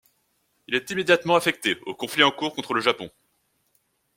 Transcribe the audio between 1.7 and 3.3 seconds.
au conflit en cours contre le Japon.